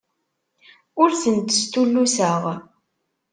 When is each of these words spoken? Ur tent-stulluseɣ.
Ur 1.01 1.09
tent-stulluseɣ. 1.21 2.43